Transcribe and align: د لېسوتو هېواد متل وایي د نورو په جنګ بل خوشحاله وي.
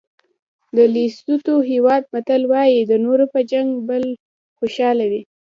د 0.75 0.77
لېسوتو 0.93 1.53
هېواد 1.71 2.03
متل 2.13 2.41
وایي 2.51 2.79
د 2.85 2.93
نورو 3.05 3.25
په 3.33 3.39
جنګ 3.51 3.69
بل 3.89 4.03
خوشحاله 4.57 5.05
وي. 5.11 5.21